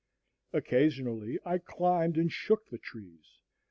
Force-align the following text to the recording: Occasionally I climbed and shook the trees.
Occasionally 0.51 1.37
I 1.45 1.59
climbed 1.59 2.17
and 2.17 2.31
shook 2.31 2.67
the 2.71 2.79
trees. 2.79 3.37